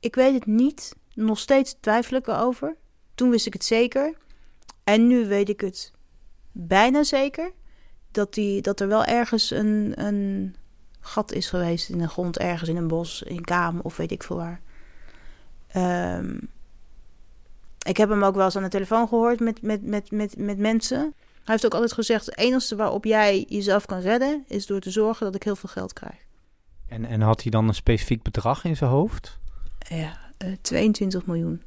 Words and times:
Ik 0.00 0.14
weet 0.14 0.34
het 0.34 0.46
niet. 0.46 0.96
Nog 1.14 1.38
steeds 1.38 1.76
twijfel 1.80 2.16
ik 2.16 2.26
erover. 2.26 2.76
Toen 3.14 3.30
wist 3.30 3.46
ik 3.46 3.52
het 3.52 3.64
zeker. 3.64 4.16
En 4.84 5.06
nu 5.06 5.26
weet 5.26 5.48
ik 5.48 5.60
het 5.60 5.92
bijna 6.52 7.02
zeker. 7.02 7.52
Dat, 8.10 8.34
die, 8.34 8.62
dat 8.62 8.80
er 8.80 8.88
wel 8.88 9.04
ergens 9.04 9.50
een, 9.50 9.92
een 10.04 10.54
gat 11.00 11.32
is 11.32 11.48
geweest 11.48 11.88
in 11.88 11.98
de 11.98 12.08
grond, 12.08 12.38
ergens 12.38 12.68
in 12.68 12.76
een 12.76 12.88
bos, 12.88 13.22
in 13.22 13.44
Kaam 13.44 13.80
of 13.82 13.96
weet 13.96 14.10
ik 14.10 14.22
veel 14.22 14.36
waar. 14.36 14.60
Ehm, 15.66 16.38
ik 17.86 17.96
heb 17.96 18.08
hem 18.08 18.24
ook 18.24 18.34
wel 18.34 18.44
eens 18.44 18.56
aan 18.56 18.62
de 18.62 18.68
telefoon 18.68 19.08
gehoord 19.08 19.40
met, 19.40 19.62
met, 19.62 19.82
met, 19.82 20.10
met, 20.10 20.36
met 20.36 20.58
mensen. 20.58 20.98
Hij 21.34 21.58
heeft 21.58 21.64
ook 21.64 21.74
altijd 21.74 21.92
gezegd: 21.92 22.26
het 22.26 22.38
enige 22.38 22.76
waarop 22.76 23.04
jij 23.04 23.46
jezelf 23.48 23.86
kan 23.86 24.00
redden, 24.00 24.44
is 24.48 24.66
door 24.66 24.80
te 24.80 24.90
zorgen 24.90 25.26
dat 25.26 25.34
ik 25.34 25.42
heel 25.42 25.56
veel 25.56 25.68
geld 25.68 25.92
krijg. 25.92 26.26
En, 26.86 27.04
en 27.04 27.20
had 27.20 27.42
hij 27.42 27.50
dan 27.50 27.68
een 27.68 27.74
specifiek 27.74 28.22
bedrag 28.22 28.64
in 28.64 28.76
zijn 28.76 28.90
hoofd? 28.90 29.39
Ja, 29.94 30.18
uh, 30.44 30.52
22 30.60 31.26
miljoen. 31.26 31.62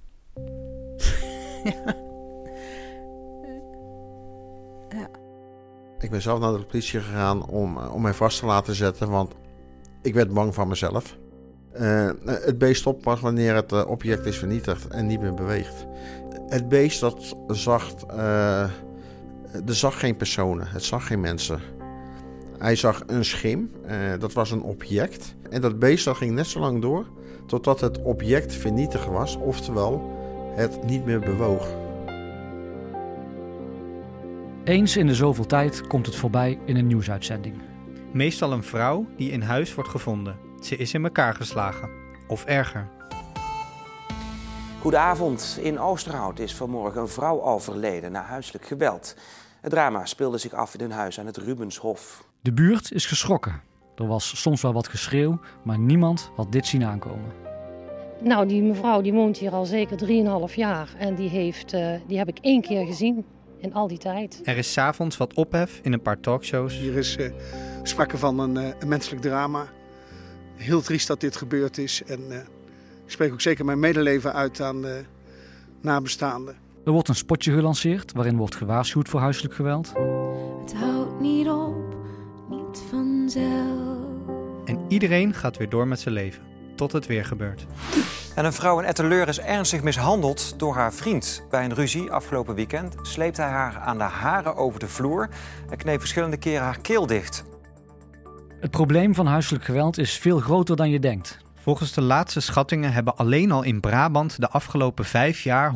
ja. 1.63 1.95
ja. 4.89 5.09
Ik 5.99 6.09
ben 6.09 6.21
zelf 6.21 6.39
naar 6.39 6.51
de 6.51 6.65
politie 6.65 6.99
gegaan 6.99 7.45
om, 7.45 7.77
om 7.77 8.01
mij 8.01 8.13
vast 8.13 8.39
te 8.39 8.45
laten 8.45 8.75
zetten, 8.75 9.09
want 9.09 9.33
ik 10.01 10.13
werd 10.13 10.33
bang 10.33 10.53
van 10.53 10.67
mezelf. 10.67 11.17
Uh, 11.79 12.09
het 12.23 12.57
beest 12.57 12.81
stopt 12.81 13.01
pas 13.01 13.19
wanneer 13.19 13.55
het 13.55 13.85
object 13.85 14.25
is 14.25 14.37
vernietigd 14.37 14.87
en 14.87 15.07
niet 15.07 15.21
meer 15.21 15.33
beweegt. 15.33 15.85
Het 16.47 16.69
beest 16.69 16.99
dat 16.99 17.35
zag, 17.47 17.93
uh, 18.15 18.69
zag 19.65 19.99
geen 19.99 20.17
personen, 20.17 20.67
het 20.67 20.83
zag 20.83 21.07
geen 21.07 21.19
mensen. 21.19 21.59
Hij 22.57 22.75
zag 22.75 23.03
een 23.07 23.25
schim, 23.25 23.71
dat 24.19 24.33
was 24.33 24.51
een 24.51 24.61
object. 24.61 25.35
En 25.49 25.61
dat 25.61 25.79
beest 25.79 26.05
dat 26.05 26.17
ging 26.17 26.31
net 26.31 26.47
zo 26.47 26.59
lang 26.59 26.81
door 26.81 27.07
totdat 27.45 27.81
het 27.81 28.01
object 28.01 28.53
vernietigd 28.53 29.07
was, 29.07 29.35
oftewel 29.35 30.11
het 30.55 30.83
niet 30.83 31.05
meer 31.05 31.19
bewoog. 31.19 31.67
Eens 34.63 34.97
in 34.97 35.07
de 35.07 35.15
zoveel 35.15 35.45
tijd 35.45 35.87
komt 35.87 36.05
het 36.05 36.15
voorbij 36.15 36.59
in 36.65 36.75
een 36.75 36.87
nieuwsuitzending. 36.87 37.61
Meestal 38.11 38.51
een 38.51 38.63
vrouw 38.63 39.05
die 39.17 39.31
in 39.31 39.41
huis 39.41 39.75
wordt 39.75 39.89
gevonden. 39.89 40.37
Ze 40.61 40.75
is 40.75 40.93
in 40.93 41.03
elkaar 41.03 41.33
geslagen. 41.33 41.89
Of 42.27 42.45
erger. 42.45 42.87
Goedenavond. 44.79 45.59
In 45.61 45.79
Oosterhout 45.79 46.39
is 46.39 46.55
vanmorgen 46.55 47.01
een 47.01 47.07
vrouw 47.07 47.41
overleden 47.41 48.11
na 48.11 48.21
huiselijk 48.21 48.65
geweld. 48.65 49.15
Het 49.61 49.71
drama 49.71 50.05
speelde 50.05 50.37
zich 50.37 50.53
af 50.53 50.73
in 50.73 50.85
een 50.85 50.91
huis 50.91 51.19
aan 51.19 51.25
het 51.25 51.37
Rubenshof. 51.37 52.23
De 52.41 52.53
buurt 52.53 52.91
is 52.91 53.05
geschrokken. 53.05 53.61
Er 53.95 54.07
was 54.07 54.41
soms 54.41 54.61
wel 54.61 54.73
wat 54.73 54.87
geschreeuw, 54.87 55.39
maar 55.63 55.79
niemand 55.79 56.31
had 56.35 56.51
dit 56.51 56.65
zien 56.65 56.83
aankomen. 56.83 57.31
Nou, 58.23 58.47
die 58.47 58.61
mevrouw 58.61 59.01
die 59.01 59.13
woont 59.13 59.37
hier 59.37 59.51
al 59.51 59.65
zeker 59.65 59.97
3,5 60.49 60.55
jaar. 60.55 60.89
En 60.97 61.15
die, 61.15 61.29
heeft, 61.29 61.73
uh, 61.73 61.93
die 62.07 62.17
heb 62.17 62.27
ik 62.27 62.37
één 62.41 62.61
keer 62.61 62.85
gezien 62.85 63.25
in 63.57 63.73
al 63.73 63.87
die 63.87 63.97
tijd. 63.97 64.41
Er 64.43 64.57
is 64.57 64.71
s'avonds 64.71 65.17
wat 65.17 65.33
ophef 65.33 65.79
in 65.83 65.93
een 65.93 66.01
paar 66.01 66.19
talkshows. 66.19 66.77
Hier 66.77 66.95
is 66.95 67.17
uh, 67.17 67.31
sprake 67.83 68.17
van 68.17 68.39
een, 68.39 68.55
uh, 68.55 68.67
een 68.79 68.87
menselijk 68.87 69.21
drama. 69.21 69.65
Heel 70.55 70.81
triest 70.81 71.07
dat 71.07 71.19
dit 71.19 71.35
gebeurd 71.35 71.77
is. 71.77 72.03
En 72.03 72.19
uh, 72.29 72.35
ik 73.05 73.11
spreek 73.11 73.31
ook 73.31 73.41
zeker 73.41 73.65
mijn 73.65 73.79
medeleven 73.79 74.33
uit 74.33 74.61
aan 74.61 74.81
de 74.81 75.03
nabestaanden. 75.81 76.55
Er 76.85 76.91
wordt 76.91 77.07
een 77.07 77.15
spotje 77.15 77.53
gelanceerd 77.53 78.11
waarin 78.11 78.37
wordt 78.37 78.55
gewaarschuwd 78.55 79.09
voor 79.09 79.19
huiselijk 79.19 79.53
geweld. 79.53 79.93
Iedereen 84.93 85.33
gaat 85.33 85.57
weer 85.57 85.69
door 85.69 85.87
met 85.87 85.99
zijn 85.99 86.13
leven. 86.13 86.41
Tot 86.75 86.91
het 86.91 87.07
weer 87.07 87.25
gebeurt. 87.25 87.65
En 88.35 88.45
een 88.45 88.53
vrouw 88.53 88.79
in 88.79 88.85
Etteleur 88.85 89.27
is 89.27 89.39
ernstig 89.39 89.83
mishandeld 89.83 90.59
door 90.59 90.75
haar 90.75 90.93
vriend. 90.93 91.43
Bij 91.49 91.63
een 91.63 91.73
ruzie 91.73 92.11
afgelopen 92.11 92.55
weekend 92.55 92.95
sleept 93.01 93.37
hij 93.37 93.47
haar 93.47 93.77
aan 93.77 93.97
de 93.97 94.03
haren 94.03 94.55
over 94.55 94.79
de 94.79 94.87
vloer 94.87 95.29
en 95.69 95.77
kneep 95.77 95.99
verschillende 95.99 96.37
keren 96.37 96.63
haar 96.63 96.81
keel 96.81 97.07
dicht. 97.07 97.43
Het 98.59 98.71
probleem 98.71 99.15
van 99.15 99.25
huiselijk 99.25 99.63
geweld 99.63 99.97
is 99.97 100.17
veel 100.17 100.39
groter 100.39 100.75
dan 100.75 100.89
je 100.89 100.99
denkt. 100.99 101.37
Volgens 101.55 101.93
de 101.93 102.01
laatste 102.01 102.39
schattingen 102.39 102.93
hebben 102.93 103.15
alleen 103.15 103.51
al 103.51 103.63
in 103.63 103.79
Brabant 103.79 104.39
de 104.39 104.49
afgelopen 104.49 105.05
vijf 105.05 105.41
jaar 105.41 105.73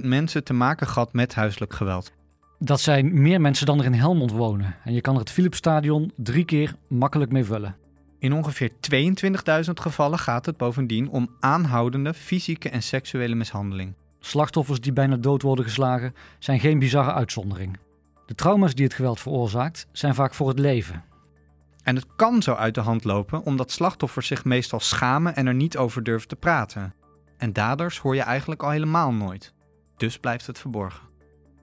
110.000 0.00 0.02
mensen 0.02 0.44
te 0.44 0.52
maken 0.52 0.86
gehad 0.86 1.12
met 1.12 1.34
huiselijk 1.34 1.72
geweld. 1.72 2.12
Dat 2.58 2.80
zijn 2.80 3.22
meer 3.22 3.40
mensen 3.40 3.66
dan 3.66 3.78
er 3.78 3.84
in 3.84 3.92
Helmond 3.92 4.32
wonen. 4.32 4.74
En 4.84 4.92
je 4.92 5.00
kan 5.00 5.14
er 5.14 5.20
het 5.20 5.30
Philipsstadion 5.30 6.12
drie 6.16 6.44
keer 6.44 6.74
makkelijk 6.88 7.32
mee 7.32 7.44
vullen. 7.44 7.76
In 8.18 8.32
ongeveer 8.32 8.70
22.000 8.70 9.70
gevallen 9.74 10.18
gaat 10.18 10.46
het 10.46 10.56
bovendien 10.56 11.08
om 11.08 11.28
aanhoudende 11.40 12.14
fysieke 12.14 12.68
en 12.68 12.82
seksuele 12.82 13.34
mishandeling. 13.34 13.94
Slachtoffers 14.20 14.80
die 14.80 14.92
bijna 14.92 15.16
dood 15.16 15.42
worden 15.42 15.64
geslagen 15.64 16.14
zijn 16.38 16.60
geen 16.60 16.78
bizarre 16.78 17.12
uitzondering. 17.12 17.78
De 18.26 18.34
trauma's 18.34 18.74
die 18.74 18.84
het 18.84 18.94
geweld 18.94 19.20
veroorzaakt 19.20 19.86
zijn 19.92 20.14
vaak 20.14 20.34
voor 20.34 20.48
het 20.48 20.58
leven. 20.58 21.04
En 21.82 21.94
het 21.94 22.06
kan 22.16 22.42
zo 22.42 22.54
uit 22.54 22.74
de 22.74 22.80
hand 22.80 23.04
lopen 23.04 23.42
omdat 23.42 23.70
slachtoffers 23.70 24.26
zich 24.26 24.44
meestal 24.44 24.80
schamen 24.80 25.36
en 25.36 25.46
er 25.46 25.54
niet 25.54 25.76
over 25.76 26.02
durven 26.02 26.28
te 26.28 26.36
praten. 26.36 26.94
En 27.36 27.52
daders 27.52 27.98
hoor 27.98 28.14
je 28.14 28.22
eigenlijk 28.22 28.62
al 28.62 28.70
helemaal 28.70 29.12
nooit. 29.12 29.54
Dus 29.96 30.18
blijft 30.18 30.46
het 30.46 30.58
verborgen. 30.58 31.08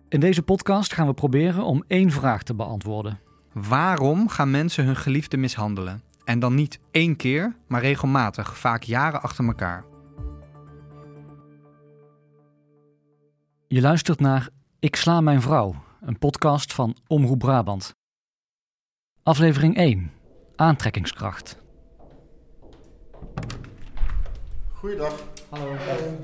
In 0.09 0.19
deze 0.19 0.41
podcast 0.41 0.93
gaan 0.93 1.07
we 1.07 1.13
proberen 1.13 1.63
om 1.63 1.83
één 1.87 2.11
vraag 2.11 2.43
te 2.43 2.53
beantwoorden. 2.53 3.19
Waarom 3.53 4.29
gaan 4.29 4.51
mensen 4.51 4.85
hun 4.85 4.95
geliefde 4.95 5.37
mishandelen? 5.37 6.03
En 6.25 6.39
dan 6.39 6.55
niet 6.55 6.79
één 6.91 7.15
keer, 7.15 7.55
maar 7.67 7.81
regelmatig, 7.81 8.57
vaak 8.57 8.83
jaren 8.83 9.21
achter 9.21 9.45
elkaar. 9.45 9.85
Je 13.67 13.81
luistert 13.81 14.19
naar 14.19 14.49
Ik 14.79 14.95
sla 14.95 15.21
mijn 15.21 15.41
vrouw, 15.41 15.75
een 16.01 16.17
podcast 16.17 16.73
van 16.73 16.95
Omroep 17.07 17.39
Brabant. 17.39 17.95
Aflevering 19.23 19.77
1. 19.77 20.11
Aantrekkingskracht. 20.55 21.63
Goeiedag. 24.73 25.23
Hallo, 25.49 25.75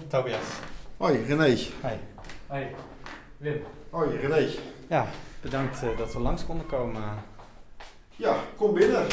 Tobias. 0.08 0.60
Hoi, 0.98 1.24
René. 1.26 1.46
Hi. 1.46 1.98
Hoi, 2.48 2.68
Wim. 3.38 3.62
Hoi, 3.90 4.18
René. 4.18 4.50
Ja, 4.90 5.08
bedankt 5.42 5.84
uh, 5.84 5.98
dat 5.98 6.14
we 6.14 6.20
langs 6.20 6.46
konden 6.46 6.66
komen. 6.66 7.04
Ja, 8.16 8.36
kom 8.56 8.74
binnen. 8.74 9.08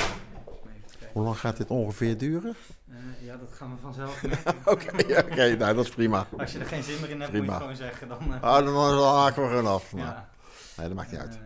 Hoe 1.18 1.26
lang 1.26 1.38
gaat 1.38 1.56
dit 1.56 1.70
ongeveer 1.70 2.18
duren? 2.18 2.56
Uh, 2.88 2.96
ja, 3.26 3.36
dat 3.36 3.48
gaan 3.52 3.70
we 3.70 3.76
vanzelf 3.82 4.22
Oké, 4.64 4.70
okay, 4.70 5.18
okay, 5.18 5.52
nou, 5.52 5.74
dat 5.74 5.84
is 5.84 5.90
prima. 5.90 6.26
Als 6.36 6.52
je 6.52 6.58
er 6.58 6.66
geen 6.66 6.82
zin 6.82 7.00
meer 7.00 7.10
in 7.10 7.20
hebt, 7.20 7.32
prima. 7.32 7.44
moet 7.44 7.54
je 7.54 7.60
gewoon 7.60 7.76
zeggen. 7.76 8.08
Dan, 8.08 8.18
uh... 8.28 8.42
ah, 8.42 8.64
dan, 8.64 9.04
haken 9.16 9.42
we 9.42 9.48
gewoon 9.48 9.66
af. 9.66 9.92
Ja. 9.96 10.28
Nee, 10.76 10.86
dat 10.86 10.96
maakt 10.96 11.10
niet 11.10 11.20
uit. 11.20 11.38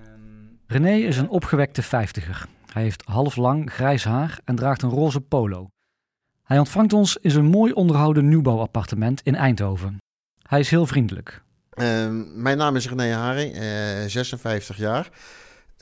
René 0.66 0.92
is 0.92 1.16
een 1.16 1.28
opgewekte 1.28 1.82
vijftiger. 1.82 2.46
Hij 2.72 2.82
heeft 2.82 3.02
half 3.04 3.36
lang 3.36 3.72
grijs 3.72 4.04
haar 4.04 4.40
en 4.44 4.56
draagt 4.56 4.82
een 4.82 4.90
roze 4.90 5.20
polo. 5.20 5.68
Hij 6.42 6.58
ontvangt 6.58 6.92
ons 6.92 7.16
in 7.16 7.30
zijn 7.30 7.44
mooi 7.44 7.72
onderhouden 7.72 8.28
nieuwbouwappartement 8.28 9.20
in 9.22 9.34
Eindhoven. 9.34 9.96
Hij 10.42 10.60
is 10.60 10.70
heel 10.70 10.86
vriendelijk. 10.86 11.42
Uh, 11.74 12.08
mijn 12.34 12.56
naam 12.56 12.76
is 12.76 12.88
René 12.88 13.12
Haring, 13.12 13.56
56 14.10 14.76
jaar. 14.76 15.10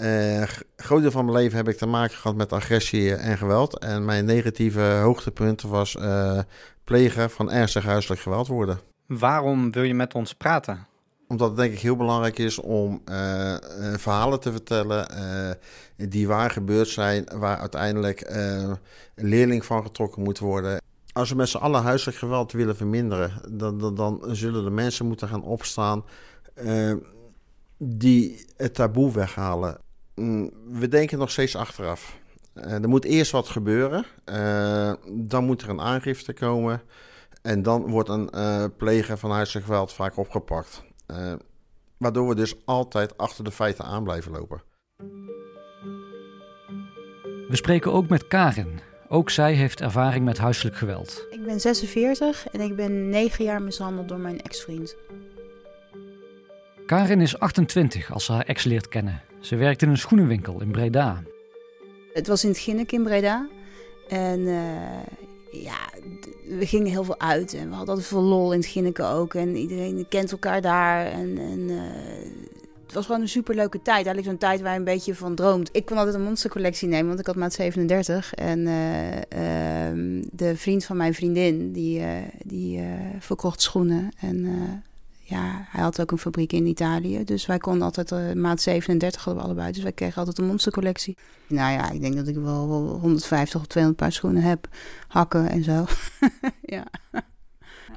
Uh, 0.01 0.43
groot 0.77 1.03
deel 1.03 1.11
van 1.11 1.25
mijn 1.25 1.37
leven 1.37 1.57
heb 1.57 1.69
ik 1.69 1.77
te 1.77 1.87
maken 1.87 2.17
gehad 2.17 2.37
met 2.37 2.53
agressie 2.53 3.15
en 3.15 3.39
geweld. 3.39 3.79
En 3.79 4.05
mijn 4.05 4.25
negatieve 4.25 4.81
hoogtepunt 4.81 5.63
was 5.63 5.95
uh, 5.95 6.39
plegen 6.85 7.31
van 7.31 7.51
ernstig 7.51 7.85
huiselijk 7.85 8.21
geweld 8.21 8.47
worden. 8.47 8.81
Waarom 9.07 9.73
wil 9.73 9.83
je 9.83 9.95
met 9.95 10.15
ons 10.15 10.35
praten? 10.35 10.87
Omdat 11.29 11.49
het 11.49 11.57
denk 11.57 11.73
ik 11.73 11.79
heel 11.79 11.97
belangrijk 11.97 12.39
is 12.39 12.59
om 12.59 13.03
uh, 13.11 13.55
verhalen 13.97 14.41
te 14.41 14.53
vertellen 14.53 15.07
die 15.97 16.29
waar 16.29 16.51
gebeurd 16.51 16.89
zijn, 16.89 17.29
waar 17.35 17.59
uiteindelijk 17.59 18.23
een 18.27 18.79
leerling 19.15 19.65
van 19.65 19.83
getrokken 19.83 20.23
moet 20.23 20.39
worden. 20.39 20.81
Als 21.13 21.31
we 21.31 21.37
met 21.37 21.49
z'n 21.49 21.57
allen 21.57 21.83
huiselijk 21.83 22.19
geweld 22.19 22.53
willen 22.53 22.77
verminderen, 22.77 23.33
dan, 23.51 23.79
dan, 23.79 23.95
dan 23.95 24.23
zullen 24.31 24.65
de 24.65 24.71
mensen 24.71 25.07
moeten 25.07 25.29
gaan 25.29 25.43
opstaan 25.43 26.05
die 27.79 28.45
het 28.57 28.75
taboe 28.75 29.13
weghalen. 29.13 29.79
Mm, 30.21 30.51
we 30.69 30.89
denken 30.89 31.19
nog 31.19 31.31
steeds 31.31 31.57
achteraf. 31.57 32.19
Uh, 32.55 32.73
er 32.73 32.89
moet 32.89 33.05
eerst 33.05 33.33
wat 33.33 33.49
gebeuren. 33.49 34.05
Uh, 34.25 34.93
dan 35.13 35.45
moet 35.45 35.63
er 35.63 35.69
een 35.69 35.81
aangifte 35.81 36.33
komen. 36.33 36.83
En 37.43 37.63
dan 37.63 37.91
wordt 37.91 38.09
een 38.09 38.29
uh, 38.35 38.65
pleger 38.77 39.19
van 39.19 39.31
huiselijk 39.31 39.67
geweld 39.67 39.93
vaak 39.93 40.17
opgepakt. 40.17 40.83
waardoor 41.97 42.29
we 42.29 42.35
dus 42.35 42.55
altijd 42.65 43.17
achter 43.17 43.45
de 43.45 43.51
feiten 43.51 43.85
aan 43.85 44.05
blijven 44.05 44.33
lopen. 44.33 44.63
We 47.49 47.57
spreken 47.57 47.93
ook 47.93 48.09
met 48.09 48.27
Karin. 48.27 48.81
Ook 49.09 49.31
zij 49.31 49.55
heeft 49.55 49.81
ervaring 49.81 50.25
met 50.25 50.39
huiselijk 50.39 50.77
geweld. 50.77 51.27
Ik 51.31 51.45
ben 51.45 51.61
46 51.61 52.49
en 52.49 52.61
ik 52.61 52.77
ben 52.77 53.09
9 53.09 53.45
jaar 53.45 53.63
mishandeld 53.63 54.09
door 54.09 54.19
mijn 54.19 54.41
ex-vriend. 54.41 54.97
Karin 56.87 57.21
is 57.21 57.39
28 57.39 58.13
als 58.13 58.25
ze 58.25 58.33
haar 58.33 58.47
ex 58.47 58.65
leert 58.65 58.89
kennen. 58.89 59.30
Ze 59.41 59.57
werkt 59.57 59.83
in 59.83 59.89
een 59.89 59.99
schoenenwinkel 59.99 60.61
in 60.61 60.71
Breda. 60.71 61.23
Het 62.13 62.27
was 62.27 62.45
in 62.45 62.51
het 62.51 62.59
Ginnek 62.59 62.93
in 62.93 63.03
Breda. 63.03 63.49
En 64.09 64.41
uh, 64.41 64.53
ja, 65.51 65.79
we 66.59 66.67
gingen 66.67 66.91
heel 66.91 67.05
veel 67.05 67.21
uit 67.21 67.55
en 67.55 67.69
we 67.69 67.75
hadden 67.75 67.89
altijd 67.89 68.07
veel 68.07 68.23
lol 68.23 68.53
in 68.53 68.59
het 68.59 68.69
Ginneken 68.69 69.09
ook. 69.09 69.35
En 69.35 69.57
iedereen 69.57 70.07
kent 70.09 70.33
elkaar 70.33 70.61
daar. 70.61 71.07
En, 71.07 71.39
en 71.39 71.71
eh, 71.71 71.77
het 72.91 72.99
was 72.99 73.07
gewoon 73.07 73.21
een 73.21 73.29
superleuke 73.29 73.83
tijd. 73.83 74.07
Eigenlijk 74.07 74.27
zo'n 74.27 74.39
tijd 74.39 74.61
waar 74.61 74.73
je 74.73 74.79
een 74.79 74.85
beetje 74.85 75.15
van 75.15 75.35
droomt. 75.35 75.69
Ik 75.73 75.85
kon 75.85 75.97
altijd 75.97 76.17
een 76.17 76.23
monstercollectie 76.23 76.89
nemen, 76.89 77.07
want 77.07 77.21
ik 77.21 77.27
had 77.27 77.37
maat 77.37 77.53
37. 77.53 78.35
En 78.35 78.67
eh, 78.67 79.89
ehm, 79.89 80.23
de 80.33 80.57
vriend 80.57 80.85
van 80.85 80.97
mijn 80.97 81.15
vriendin, 81.15 81.73
die, 81.73 82.01
eh, 82.01 82.09
die 82.45 82.79
eh, 82.79 82.85
verkocht 83.19 83.63
schoenen. 83.63 84.09
En 84.21 84.45
eh, 84.45 84.90
ja, 85.31 85.67
hij 85.69 85.83
had 85.83 86.01
ook 86.01 86.11
een 86.11 86.19
fabriek 86.19 86.53
in 86.53 86.67
Italië. 86.67 87.25
Dus 87.25 87.47
wij 87.47 87.59
konden 87.59 87.83
altijd, 87.83 88.13
eh, 88.13 88.33
maat 88.33 88.61
37 88.61 89.25
hadden 89.25 89.43
we 89.43 89.49
allebei. 89.49 89.73
Dus 89.73 89.83
wij 89.83 89.93
kregen 89.93 90.17
altijd 90.17 90.39
een 90.39 90.47
monstercollectie. 90.47 91.17
Nou 91.47 91.73
ja, 91.73 91.91
ik 91.91 92.01
denk 92.01 92.17
dat 92.17 92.29
ik 92.29 92.35
wel, 92.35 92.69
wel 92.69 92.99
150 92.99 93.61
of 93.61 93.67
200 93.67 94.03
paar 94.03 94.13
schoenen 94.13 94.43
heb. 94.43 94.69
Hakken 95.09 95.49
en 95.49 95.65
zo. 95.65 95.85
ja, 96.77 96.85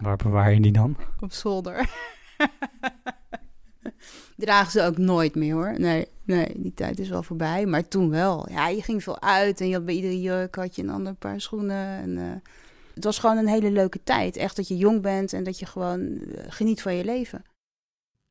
Waar 0.01 0.15
bewaar 0.15 0.53
je 0.53 0.59
die 0.61 0.71
dan? 0.71 0.95
op 1.19 1.31
zolder. 1.31 1.89
Dragen 4.35 4.71
ze 4.71 4.83
ook 4.83 4.97
nooit 4.97 5.35
meer 5.35 5.53
hoor. 5.53 5.79
Nee, 5.79 6.07
nee, 6.23 6.53
die 6.55 6.73
tijd 6.73 6.99
is 6.99 7.09
wel 7.09 7.23
voorbij. 7.23 7.65
Maar 7.65 7.87
toen 7.87 8.09
wel. 8.09 8.47
Ja, 8.49 8.67
je 8.67 8.81
ging 8.81 9.03
veel 9.03 9.21
uit 9.21 9.61
en 9.61 9.67
je 9.67 9.73
had 9.73 9.85
bij 9.85 9.95
iedere 9.95 10.21
jurk 10.21 10.55
had 10.55 10.75
je 10.75 10.81
een 10.83 10.89
ander 10.89 11.13
paar 11.13 11.41
schoenen. 11.41 11.85
En, 12.01 12.17
eh, 12.17 12.51
het 12.93 13.03
was 13.03 13.19
gewoon 13.19 13.37
een 13.37 13.47
hele 13.47 13.71
leuke 13.71 14.03
tijd. 14.03 14.35
Echt 14.37 14.55
dat 14.55 14.67
je 14.67 14.77
jong 14.77 15.01
bent 15.01 15.33
en 15.33 15.43
dat 15.43 15.59
je 15.59 15.65
gewoon 15.65 16.19
eh, 16.19 16.43
geniet 16.47 16.81
van 16.81 16.95
je 16.95 17.05
leven. 17.05 17.43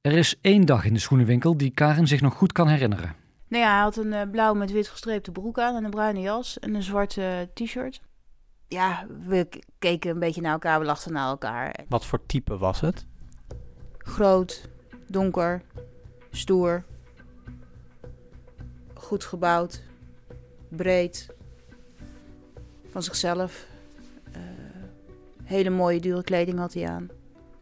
Er 0.01 0.13
is 0.13 0.39
één 0.41 0.65
dag 0.65 0.85
in 0.85 0.95
de 0.95 1.01
schoenenwinkel 1.01 1.57
die 1.57 1.71
Karen 1.71 2.07
zich 2.07 2.21
nog 2.21 2.35
goed 2.35 2.53
kan 2.53 2.69
herinneren. 2.69 3.15
Nou 3.49 3.65
ja, 3.65 3.73
hij 3.73 3.83
had 3.83 3.97
een 3.97 4.13
eh, 4.13 4.31
blauw 4.31 4.55
met 4.55 4.71
wit 4.71 4.89
gestreepte 4.89 5.33
broek 5.33 5.59
aan 5.59 5.77
en 5.77 5.85
een 5.85 5.91
bruine 5.91 6.21
jas 6.21 6.59
en 6.59 6.75
een 6.75 6.83
zwarte 6.83 7.23
eh, 7.23 7.65
t-shirt. 7.65 8.01
Ja, 8.69 9.07
we 9.27 9.49
keken 9.79 10.11
een 10.11 10.19
beetje 10.19 10.41
naar 10.41 10.53
elkaar, 10.53 10.79
we 10.79 10.85
lachten 10.85 11.13
naar 11.13 11.29
elkaar. 11.29 11.85
Wat 11.89 12.07
voor 12.07 12.27
type 12.27 12.59
was 12.59 12.81
het? 12.81 13.07
Groot, 13.99 14.69
donker, 15.09 15.63
stoer, 16.31 16.85
goed 18.95 19.25
gebouwd, 19.25 19.83
breed, 20.69 21.27
van 22.91 23.03
zichzelf. 23.03 23.67
Hele 25.53 25.71
mooie, 25.71 26.01
dure 26.01 26.23
kleding 26.23 26.59
had 26.59 26.75
hij 26.75 26.89
aan. 26.89 27.09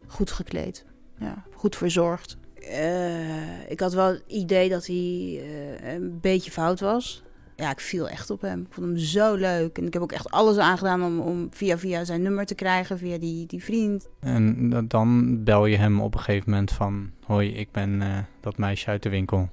Goed 0.06 0.30
gekleed, 0.30 0.84
ja, 1.18 1.44
goed 1.54 1.76
verzorgd. 1.76 2.36
Eh, 2.54 3.70
ik 3.70 3.80
had 3.80 3.92
wel 3.92 4.06
het 4.06 4.22
idee 4.26 4.68
dat 4.68 4.86
hij 4.86 4.96
eh, 5.42 5.92
een 5.94 6.18
beetje 6.20 6.50
fout 6.50 6.80
was. 6.80 7.22
Ja, 7.56 7.70
ik 7.70 7.80
viel 7.80 8.08
echt 8.08 8.30
op 8.30 8.40
hem. 8.40 8.60
Ik 8.60 8.72
vond 8.72 8.86
hem 8.86 8.96
zo 8.96 9.34
leuk. 9.34 9.78
En 9.78 9.86
ik 9.86 9.92
heb 9.92 10.02
ook 10.02 10.12
echt 10.12 10.30
alles 10.30 10.56
aangedaan 10.56 11.02
om, 11.02 11.20
om 11.20 11.48
via 11.50 11.78
via 11.78 12.04
zijn 12.04 12.22
nummer 12.22 12.46
te 12.46 12.54
krijgen, 12.54 12.98
via 12.98 13.18
die, 13.18 13.46
die 13.46 13.64
vriend. 13.64 14.08
En 14.20 14.70
da- 14.70 14.82
dan 14.82 15.42
bel 15.44 15.66
je 15.66 15.76
hem 15.76 16.00
op 16.00 16.14
een 16.14 16.20
gegeven 16.20 16.50
moment 16.50 16.72
van... 16.72 17.10
Hoi, 17.24 17.54
ik 17.54 17.72
ben 17.72 18.02
eh, 18.02 18.18
dat 18.40 18.58
meisje 18.58 18.86
uit 18.86 19.02
de 19.02 19.08
winkel. 19.08 19.48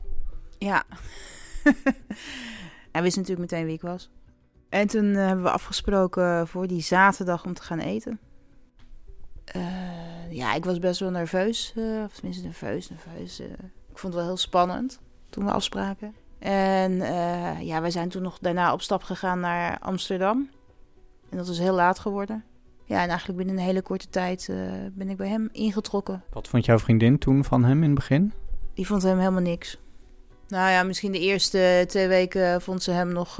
Ja. 0.57 0.83
Hij 2.91 3.01
wist 3.01 3.15
natuurlijk 3.17 3.51
meteen 3.51 3.65
wie 3.65 3.75
ik 3.75 3.81
was. 3.81 4.09
En 4.69 4.87
toen 4.87 5.05
hebben 5.05 5.43
we 5.43 5.51
afgesproken 5.51 6.47
voor 6.47 6.67
die 6.67 6.81
zaterdag 6.81 7.45
om 7.45 7.53
te 7.53 7.61
gaan 7.63 7.79
eten. 7.79 8.19
Eh, 9.47 10.31
ja, 10.31 10.53
ik 10.53 10.65
was 10.65 10.79
best 10.79 10.99
wel 10.99 11.09
nerveus. 11.09 11.73
eh, 11.75 12.03
of 12.05 12.13
tenminste 12.13 12.43
nerveus, 12.43 12.89
nerveus. 12.89 13.39
eh. 13.39 13.45
ik 13.91 13.97
vond 13.97 14.13
het 14.13 14.21
wel 14.21 14.25
heel 14.31 14.37
spannend 14.37 14.99
toen 15.29 15.45
we 15.45 15.51
afspraken. 15.51 16.15
En 16.39 16.91
ja, 17.65 17.81
wij 17.81 17.91
zijn 17.91 18.09
toen 18.09 18.21
nog 18.21 18.37
daarna 18.39 18.73
op 18.73 18.81
stap 18.81 19.03
gegaan 19.03 19.39
naar 19.39 19.79
Amsterdam. 19.79 20.49
En 21.29 21.37
dat 21.37 21.47
is 21.47 21.59
heel 21.59 21.73
laat 21.73 21.99
geworden. 21.99 22.43
Ja, 22.85 23.01
en 23.01 23.07
eigenlijk 23.09 23.37
binnen 23.37 23.57
een 23.57 23.63
hele 23.63 23.81
korte 23.81 24.09
tijd 24.09 24.49
ben 24.93 25.09
ik 25.09 25.17
bij 25.17 25.27
hem 25.27 25.49
ingetrokken. 25.51 26.23
Wat 26.29 26.47
vond 26.47 26.65
jouw 26.65 26.79
vriendin 26.79 27.17
toen 27.17 27.43
van 27.43 27.63
hem 27.63 27.77
in 27.77 27.89
het 27.89 27.93
begin? 27.95 28.33
Die 28.73 28.87
vond 28.87 29.03
hem 29.03 29.17
helemaal 29.17 29.41
niks. 29.41 29.77
Nou 30.47 30.71
ja, 30.71 30.83
misschien 30.83 31.11
de 31.11 31.19
eerste 31.19 31.83
twee 31.87 32.07
weken 32.07 32.61
vond 32.61 32.83
ze 32.83 32.91
hem 32.91 33.13
nog, 33.13 33.37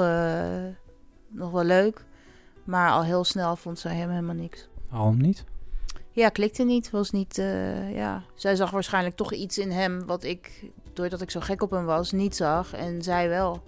nog 1.28 1.52
wel 1.52 1.64
leuk. 1.64 2.06
Maar 2.64 2.92
al 2.92 3.04
heel 3.04 3.24
snel 3.24 3.56
vond 3.56 3.80
ze 3.80 3.88
hem 3.88 4.10
helemaal 4.10 4.36
niks. 4.36 4.68
Waarom 4.90 5.18
niet? 5.22 5.44
Ja, 6.18 6.30
klikte 6.30 6.64
niet. 6.64 6.90
Was 6.90 7.12
niet 7.12 7.38
eh, 7.38 7.96
ja. 7.96 8.24
Zij 8.36 8.56
zag 8.56 8.72
waarschijnlijk 8.72 9.16
toch 9.16 9.34
iets 9.34 9.58
in 9.58 9.72
hem 9.72 10.06
wat 10.06 10.24
ik, 10.24 10.64
doordat 10.94 11.22
ik 11.22 11.32
zo 11.32 11.40
gek 11.40 11.62
op 11.62 11.72
hem 11.72 11.86
was, 11.86 12.12
niet 12.12 12.36
zag. 12.36 12.74
En 12.74 13.02
zij 13.02 13.30
wel. 13.30 13.64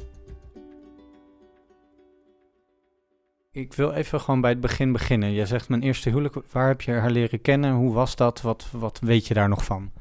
Ik 3.52 3.74
wil 3.74 3.92
even 3.92 4.22
gewoon 4.22 4.42
bij 4.42 4.50
het 4.50 4.60
begin 4.62 4.92
beginnen. 4.92 5.32
Je 5.32 5.46
zegt 5.46 5.70
mijn 5.70 5.82
eerste 5.82 6.10
huwelijk. 6.10 6.36
Waar 6.52 6.68
heb 6.68 6.82
je 6.82 6.92
haar 6.92 7.12
leren 7.12 7.42
kennen? 7.42 7.74
Hoe 7.74 7.94
was 7.94 8.16
dat? 8.16 8.42
Wat, 8.42 8.68
wat 8.72 9.00
weet 9.02 9.28
je 9.28 9.34
daar 9.34 9.50
nog 9.50 9.66
van? 9.66 9.92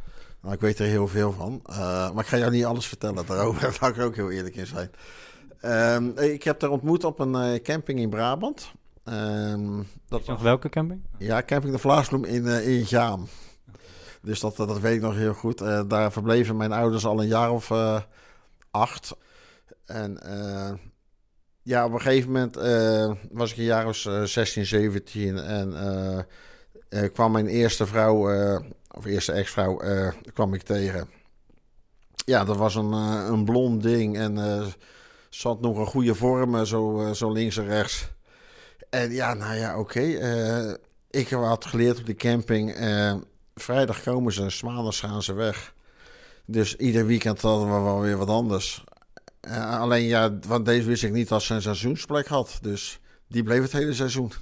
Nou, 0.42 0.54
ik 0.54 0.60
weet 0.60 0.78
er 0.78 0.86
heel 0.86 1.08
veel 1.08 1.32
van. 1.32 1.60
Eh, 1.64 1.76
maar 2.12 2.24
ik 2.24 2.30
ga 2.30 2.38
jou 2.38 2.50
niet 2.50 2.64
alles 2.64 2.86
vertellen 2.86 3.26
daarover. 3.26 3.60
Daar 3.62 3.72
ga 3.72 3.88
ik 3.88 3.96
er 3.96 4.04
ook 4.04 4.16
heel 4.16 4.30
eerlijk 4.30 4.56
in 4.56 4.66
zijn. 4.66 4.90
Ehm, 5.60 6.08
ik 6.18 6.42
heb 6.42 6.60
haar 6.60 6.70
ontmoet 6.70 7.04
op 7.04 7.18
een 7.18 7.34
eh, 7.34 7.62
camping 7.62 7.98
in 7.98 8.10
Brabant. 8.10 8.72
Ehm, 9.08 9.82
dat 10.08 10.26
Nog 10.26 10.42
welke 10.42 10.68
camping? 10.68 11.02
Ja, 11.18 11.42
camping 11.42 11.72
de 11.72 11.78
Vlaasbloem 11.78 12.24
in, 12.24 12.46
eh 12.46 12.68
in 12.68 12.84
Jaam. 12.88 13.28
Dus 14.22 14.40
dat, 14.40 14.56
dat 14.56 14.80
weet 14.80 14.94
ik 14.94 15.00
nog 15.00 15.14
heel 15.14 15.34
goed. 15.34 15.60
Eh, 15.60 15.82
daar 15.88 16.12
verbleven 16.12 16.56
mijn 16.56 16.72
ouders 16.72 17.06
al 17.06 17.20
een 17.20 17.26
jaar 17.26 17.50
of 17.50 17.70
eh, 17.70 18.00
acht. 18.70 19.16
En 19.84 20.18
ja, 21.62 21.84
op 21.84 21.92
een 21.92 22.00
gegeven 22.00 22.32
moment 22.32 22.56
was 23.32 23.50
ik 23.50 23.56
een 23.56 23.64
jaar 23.64 23.86
of 23.86 24.06
eh, 24.06 24.22
16, 24.22 24.66
17. 24.66 25.38
En 25.38 26.26
kwam 27.12 27.32
mijn 27.32 27.46
eerste 27.46 27.86
vrouw, 27.86 28.16
of 28.90 29.04
eerste 29.04 29.32
ex-vrouw, 29.32 29.80
kwam 30.32 30.54
ik 30.54 30.62
tegen. 30.62 31.08
Ja, 32.14 32.44
dat 32.44 32.56
was 32.56 32.74
een, 32.74 32.92
een 32.92 33.44
blond 33.44 33.82
ding. 33.82 34.16
En 34.16 34.64
zat 35.30 35.60
nog 35.60 35.78
een 35.78 35.86
goede 35.86 36.14
vorm, 36.14 36.64
zo, 36.64 37.10
zo 37.14 37.32
links 37.32 37.56
en 37.56 37.66
rechts. 37.66 38.08
En 38.90 39.10
ja, 39.12 39.34
nou 39.34 39.54
ja, 39.54 39.78
oké. 39.78 40.00
eh, 40.00 40.74
ik 41.10 41.28
had 41.28 41.64
geleerd 41.64 41.98
op 41.98 42.06
de 42.06 42.14
camping. 42.14 42.70
eh, 42.72 43.14
vrijdag 43.54 44.02
komen 44.02 44.32
ze, 44.32 44.60
maandags 44.64 45.00
gaan 45.00 45.22
ze 45.22 45.32
weg. 45.32 45.74
Dus 46.44 46.76
ieder 46.76 47.06
weekend 47.06 47.40
hadden 47.40 47.74
we 47.74 47.80
wel 47.82 48.00
weer 48.00 48.16
wat 48.16 48.28
anders. 48.28 48.84
Eh, 49.40 49.80
alleen 49.80 50.04
ja, 50.04 50.38
want 50.46 50.66
deze 50.66 50.86
wist 50.86 51.02
ik 51.02 51.12
niet 51.12 51.28
dat 51.28 51.42
ze 51.42 51.54
een 51.54 51.62
seizoensplek 51.62 52.26
had. 52.26 52.58
Dus 52.62 53.00
die 53.26 53.42
bleef 53.42 53.62
het 53.62 53.72
hele 53.72 53.92
seizoen. 53.92 54.32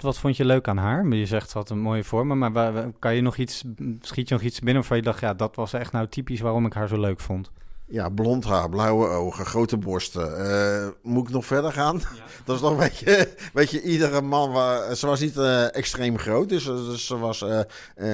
Wat 0.00 0.18
vond 0.18 0.36
je 0.36 0.44
leuk 0.44 0.68
aan 0.68 0.76
haar? 0.76 1.06
Je 1.08 1.26
zegt 1.26 1.50
ze 1.50 1.58
had 1.58 1.70
een 1.70 1.80
mooie 1.80 2.04
vormen, 2.04 2.38
maar 2.38 2.90
kan 2.98 3.14
je 3.14 3.20
nog 3.20 3.36
iets, 3.36 3.64
schiet 4.00 4.28
je 4.28 4.34
nog 4.34 4.42
iets 4.42 4.58
binnen 4.58 4.74
waarvan 4.74 4.96
je 4.96 5.02
dacht, 5.02 5.20
ja, 5.20 5.34
dat 5.34 5.56
was 5.56 5.72
echt 5.72 5.92
nou 5.92 6.08
typisch 6.08 6.40
waarom 6.40 6.66
ik 6.66 6.72
haar 6.72 6.88
zo 6.88 7.00
leuk 7.00 7.20
vond? 7.20 7.50
Ja, 7.92 8.08
blond 8.08 8.44
haar, 8.44 8.68
blauwe 8.68 9.08
ogen, 9.08 9.46
grote 9.46 9.76
borsten. 9.76 10.50
Eh, 10.50 10.88
moet 11.02 11.28
ik 11.28 11.34
nog 11.34 11.46
verder 11.46 11.72
gaan? 11.72 12.02
Dat 12.44 12.56
is 12.56 12.62
nog 12.62 12.70
een 12.70 12.76
beetje, 12.76 13.28
beetje 13.52 13.82
iedere 13.82 14.20
man. 14.20 14.52
Waar, 14.52 14.96
ze 14.96 15.06
was 15.06 15.20
niet 15.20 15.36
eh, 15.36 15.76
extreem 15.76 16.18
groot, 16.18 16.48
dus, 16.48 16.64
dus 16.64 17.06
ze 17.06 17.18
was 17.18 17.42
eh, 17.42 17.60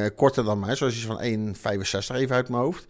eh, 0.07 0.11
korter 0.17 0.45
dan 0.45 0.59
mij. 0.59 0.75
Ze 0.75 0.85
was 0.85 0.95
iets 0.95 1.05
van 1.05 1.23
1,65 2.13 2.17
even 2.17 2.37
uit 2.37 2.49
mijn 2.49 2.63
hoofd. 2.63 2.87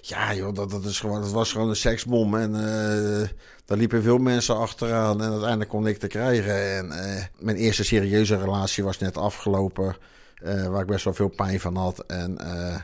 Ja, 0.00 0.34
joh, 0.34 0.54
dat, 0.54 0.70
dat, 0.70 0.84
is 0.84 1.00
gewoon, 1.00 1.20
dat 1.20 1.32
was 1.32 1.52
gewoon 1.52 1.68
een 1.68 1.76
seksbom. 1.76 2.34
En 2.36 2.54
eh, 2.54 3.28
daar 3.64 3.78
liepen 3.78 4.02
veel 4.02 4.18
mensen 4.18 4.56
achteraan. 4.56 5.22
En 5.22 5.30
uiteindelijk 5.30 5.70
kon 5.70 5.86
ik 5.86 5.98
te 5.98 6.06
krijgen. 6.06 6.76
En 6.76 6.92
eh, 6.92 7.22
mijn 7.38 7.56
eerste 7.56 7.84
serieuze 7.84 8.36
relatie 8.36 8.84
was 8.84 8.98
net 8.98 9.16
afgelopen. 9.16 9.96
eh, 10.42 10.66
waar 10.66 10.80
ik 10.80 10.86
best 10.86 11.04
wel 11.04 11.14
veel 11.14 11.28
pijn 11.28 11.60
van 11.60 11.76
had. 11.76 12.04
En 12.06 12.38
eh, 12.38 12.76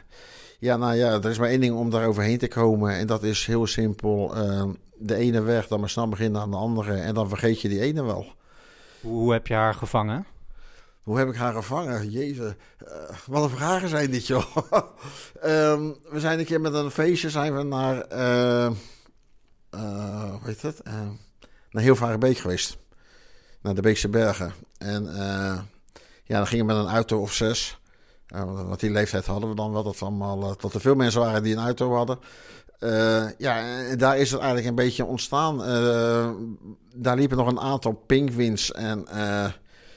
ja, 0.60 0.76
nou 0.76 0.94
ja, 0.94 1.12
er 1.12 1.30
is 1.30 1.38
maar 1.38 1.48
één 1.48 1.60
ding 1.60 1.74
om 1.74 1.90
daar 1.90 2.06
overheen 2.06 2.38
te 2.38 2.48
komen. 2.48 2.96
En 2.96 3.06
dat 3.06 3.22
is 3.22 3.46
heel 3.46 3.66
simpel. 3.66 4.34
eh, 4.36 4.68
de 5.02 5.14
ene 5.14 5.40
weg, 5.40 5.66
dan 5.66 5.80
maar 5.80 5.90
snel 5.90 6.08
beginnen 6.08 6.40
aan 6.40 6.50
de 6.50 6.56
andere. 6.56 6.94
En 6.94 7.14
dan 7.14 7.28
vergeet 7.28 7.60
je 7.60 7.68
die 7.68 7.80
ene 7.80 8.04
wel. 8.04 8.26
Hoe, 9.00 9.32
heb 9.32 9.46
je 9.46 9.54
haar 9.54 9.74
gevangen? 9.74 10.26
Hoe 11.02 11.18
heb 11.18 11.28
ik 11.28 11.34
haar 11.34 11.52
gevangen? 11.54 12.10
Jezus, 12.10 12.52
eh, 12.78 13.16
wat 13.26 13.42
een 13.42 13.56
vragen 13.56 13.88
zijn 13.88 14.10
dit, 14.10 14.26
joh. 14.26 14.56
Ehm, 15.40 15.90
we 16.10 16.20
zijn 16.20 16.38
een 16.38 16.44
keer 16.44 16.60
met 16.60 16.74
een 16.74 16.90
feestje 16.90 17.30
zijn 17.30 17.56
we 17.56 17.62
naar, 17.62 18.00
eh 18.00 18.70
eh, 19.70 20.30
hoe 20.30 20.40
heet 20.44 20.62
het? 20.62 20.82
Naar 21.70 21.82
Hilvarenbeek 21.82 22.38
geweest. 22.38 22.76
Naar 23.62 23.74
de 23.74 23.80
Beekse 23.80 24.08
Bergen. 24.08 24.52
En 24.78 25.14
eh, 25.14 25.58
ja, 26.24 26.36
dan 26.36 26.46
gingen 26.46 26.66
we 26.66 26.72
met 26.72 26.82
een 26.82 26.90
auto 26.90 27.20
of 27.20 27.32
zes. 27.32 27.79
Want 28.30 28.80
die 28.80 28.90
leeftijd 28.90 29.26
hadden 29.26 29.48
we 29.48 29.54
dan 29.54 29.72
wel, 29.72 29.82
dat, 29.82 30.02
allemaal, 30.02 30.42
eh, 30.42 30.52
dat 30.58 30.74
er 30.74 30.80
veel 30.80 30.94
mensen 30.94 31.20
waren 31.20 31.42
die 31.42 31.56
een 31.56 31.62
auto 31.64 31.94
hadden. 31.94 32.18
Eh, 32.78 33.24
ja, 33.38 33.64
daar 33.96 34.18
is 34.18 34.30
het 34.30 34.40
eigenlijk 34.40 34.68
een 34.68 34.84
beetje 34.84 35.04
ontstaan. 35.04 35.64
Eh, 35.64 36.30
daar 36.94 37.16
liepen 37.16 37.36
nog 37.36 37.46
een 37.46 37.60
aantal 37.60 37.92
pinguïns 37.92 38.72
en... 38.72 39.06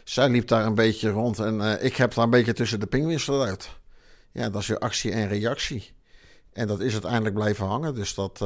zij 0.03 0.29
liep 0.29 0.47
daar 0.47 0.65
een 0.65 0.75
beetje 0.75 1.09
rond 1.09 1.39
en 1.39 1.83
ik 1.83 1.95
heb 1.95 2.13
daar 2.13 2.23
een 2.23 2.29
beetje 2.29 2.53
tussen 2.53 2.79
de 2.79 2.85
pinguïns 2.85 3.27
eruit. 3.27 3.69
Ja, 4.31 4.49
dat 4.49 4.61
is 4.61 4.67
weer 4.67 4.79
actie 4.79 5.11
en 5.11 5.27
reactie. 5.27 5.91
En 6.53 6.67
dat 6.67 6.79
is 6.79 6.91
uiteindelijk 6.91 7.35
blijven 7.35 7.65
hangen. 7.65 7.95
Dus 7.95 8.15
dat, 8.15 8.45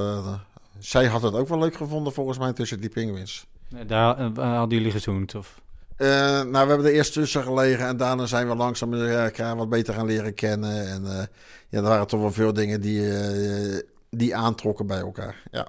zij 0.79 1.05
had 1.05 1.21
het 1.21 1.33
ook 1.33 1.47
wel 1.47 1.59
leuk 1.59 1.75
gevonden 1.75 2.13
volgens 2.13 2.37
mij 2.37 2.53
tussen 2.53 2.79
die 2.79 2.89
pinguïns. 2.89 3.47
Daar 3.87 4.21
hadden 4.35 4.77
jullie 4.77 4.91
gezoend? 4.91 5.35
Of? 5.35 5.61
Eh, 5.97 6.07
nou, 6.41 6.51
we 6.51 6.57
hebben 6.57 6.85
er 6.85 6.93
eerst 6.93 7.13
tussen 7.13 7.43
gelegen 7.43 7.87
en 7.87 7.97
daarna 7.97 8.25
zijn 8.25 8.47
we 8.47 8.55
langzaam 8.55 8.93
elkaar 8.93 9.55
wat 9.55 9.69
beter 9.69 9.93
gaan 9.93 10.05
leren 10.05 10.33
kennen. 10.33 10.87
En 10.87 11.03
uh, 11.03 11.23
ja, 11.69 11.77
er 11.77 11.81
waren 11.81 12.07
toch 12.07 12.19
wel 12.19 12.31
veel 12.31 12.53
dingen 12.53 12.81
die, 12.81 13.03
die 14.09 14.35
aantrokken 14.35 14.87
bij 14.87 14.99
elkaar. 14.99 15.43
Ja, 15.51 15.67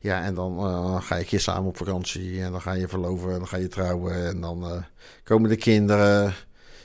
ja 0.00 0.22
en 0.22 0.34
dan 0.34 1.02
ga 1.02 1.16
je 1.16 1.24
keer 1.24 1.40
samen 1.40 1.68
op 1.68 1.76
vakantie 1.76 2.42
en 2.42 2.50
dan 2.50 2.60
ga 2.60 2.72
je 2.72 2.88
verloven 2.88 3.32
en 3.32 3.38
dan 3.38 3.48
ga 3.48 3.56
je 3.56 3.68
trouwen 3.68 4.26
en 4.26 4.40
dan 4.40 4.84
komen 5.24 5.48
de 5.48 5.56
kinderen. 5.56 6.34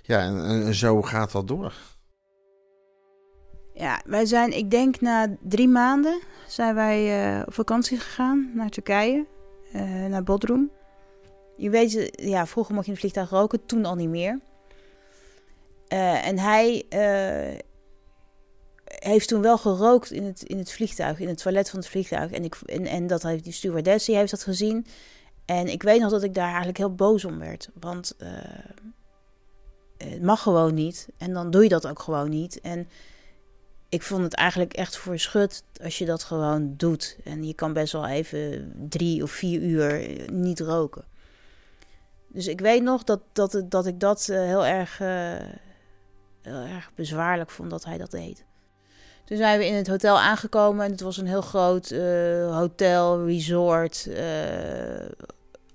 Ja, 0.01 0.19
en, 0.19 0.45
en, 0.45 0.73
zo 0.73 1.01
gaat 1.01 1.31
dat 1.31 1.47
door. 1.47 1.73
Ja, 3.73 4.01
wij 4.05 4.25
zijn, 4.25 4.57
ik 4.57 4.71
denk 4.71 5.01
na 5.01 5.35
drie 5.41 5.67
maanden 5.67 6.21
zijn 6.47 6.75
wij 6.75 7.41
op 7.45 7.53
vakantie 7.53 7.99
gegaan 7.99 8.51
naar 8.53 8.69
Turkije, 8.69 9.25
naar 10.09 10.23
Bodrum. 10.23 10.71
Je 11.59 11.69
weet, 11.69 12.09
ja, 12.11 12.47
vroeger 12.47 12.73
mocht 12.73 12.85
je 12.85 12.91
in 12.91 12.97
het 12.97 13.07
vliegtuig 13.07 13.29
roken, 13.29 13.65
toen 13.65 13.85
al 13.85 13.95
niet 13.95 14.09
meer. 14.09 14.39
Uh, 15.93 16.27
en 16.27 16.39
hij 16.39 16.83
uh, 16.89 17.59
heeft 18.85 19.27
toen 19.27 19.41
wel 19.41 19.57
gerookt 19.57 20.11
in 20.11 20.23
het, 20.23 20.43
in 20.43 20.57
het 20.57 20.71
vliegtuig, 20.71 21.19
in 21.19 21.27
het 21.27 21.41
toilet 21.41 21.69
van 21.69 21.79
het 21.79 21.87
vliegtuig. 21.87 22.31
En, 22.31 22.43
ik, 22.43 22.55
en, 22.65 22.85
en 22.85 23.07
dat 23.07 23.23
heeft 23.23 23.43
die 23.43 23.53
stewardess, 23.53 24.05
die 24.05 24.15
heeft 24.15 24.31
dat 24.31 24.43
gezien. 24.43 24.85
En 25.45 25.67
ik 25.67 25.83
weet 25.83 26.01
nog 26.01 26.11
dat 26.11 26.23
ik 26.23 26.33
daar 26.33 26.47
eigenlijk 26.47 26.77
heel 26.77 26.95
boos 26.95 27.25
om 27.25 27.39
werd. 27.39 27.69
Want 27.79 28.15
het 29.97 30.21
mag 30.21 30.41
gewoon 30.41 30.73
niet. 30.73 31.07
En 31.17 31.33
dan 31.33 31.51
doe 31.51 31.63
je 31.63 31.69
dat 31.69 31.87
ook 31.87 31.99
gewoon 31.99 32.29
niet. 32.29 32.61
En 32.61 32.87
ik 33.89 34.01
vond 34.01 34.23
het 34.23 34.33
eigenlijk 34.33 34.73
echt 34.73 34.97
voor 34.97 35.19
schut 35.19 35.63
als 35.83 35.97
je 35.97 36.05
dat 36.05 36.23
gewoon 36.23 36.73
doet. 36.77 37.17
En 37.23 37.43
je 37.43 37.53
kan 37.53 37.73
best 37.73 37.93
wel 37.93 38.07
even 38.07 38.73
drie 38.89 39.23
of 39.23 39.31
vier 39.31 39.61
uur 39.61 40.07
niet 40.31 40.59
roken. 40.59 41.03
Dus 42.31 42.47
ik 42.47 42.61
weet 42.61 42.83
nog 42.83 43.03
dat, 43.03 43.21
dat, 43.33 43.63
dat 43.65 43.85
ik 43.85 43.99
dat 43.99 44.27
uh, 44.31 44.37
heel, 44.37 44.65
erg, 44.65 44.99
uh, 44.99 45.07
heel 46.41 46.61
erg 46.61 46.91
bezwaarlijk 46.95 47.49
vond 47.49 47.69
dat 47.69 47.85
hij 47.85 47.97
dat 47.97 48.11
deed. 48.11 48.45
Toen 49.25 49.37
zijn 49.37 49.59
we 49.59 49.65
in 49.65 49.73
het 49.73 49.87
hotel 49.87 50.19
aangekomen 50.19 50.85
en 50.85 50.91
het 50.91 51.01
was 51.01 51.17
een 51.17 51.27
heel 51.27 51.41
groot 51.41 51.91
uh, 51.91 52.57
hotel, 52.57 53.25
resort, 53.25 54.09